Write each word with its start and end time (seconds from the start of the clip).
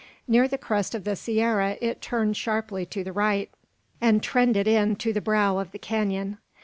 Near 0.27 0.47
the 0.47 0.57
crest 0.57 0.95
of 0.95 1.03
the 1.03 1.15
sierra 1.15 1.77
it 1.79 2.01
turned 2.01 2.35
sharply 2.35 2.87
to 2.87 3.03
the 3.03 3.11
right, 3.13 3.51
and 4.01 4.23
trended 4.23 4.67
in 4.67 4.95
to 4.95 5.13
the 5.13 5.21
brow 5.21 5.59
of 5.59 5.71
the 5.71 5.77
canon. 5.77 6.39